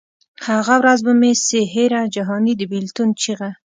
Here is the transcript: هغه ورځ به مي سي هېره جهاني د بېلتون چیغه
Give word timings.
هغه 0.47 0.73
ورځ 0.81 0.99
به 1.05 1.13
مي 1.21 1.31
سي 1.45 1.61
هېره 1.73 2.01
جهاني 2.15 2.53
د 2.57 2.61
بېلتون 2.71 3.09
چیغه 3.21 3.49